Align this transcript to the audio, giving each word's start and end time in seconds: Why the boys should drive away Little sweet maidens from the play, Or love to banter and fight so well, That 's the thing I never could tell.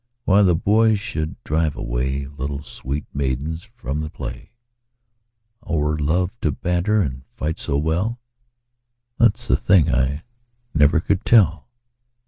Why 0.25 0.41
the 0.41 0.55
boys 0.55 0.99
should 0.99 1.35
drive 1.43 1.75
away 1.75 2.25
Little 2.25 2.63
sweet 2.63 3.05
maidens 3.13 3.61
from 3.75 3.99
the 3.99 4.09
play, 4.09 4.49
Or 5.61 5.95
love 5.95 6.31
to 6.41 6.51
banter 6.51 7.01
and 7.01 7.21
fight 7.35 7.59
so 7.59 7.77
well, 7.77 8.19
That 9.19 9.37
's 9.37 9.45
the 9.47 9.57
thing 9.57 9.91
I 9.93 10.23
never 10.73 11.01
could 11.01 11.23
tell. 11.23 11.69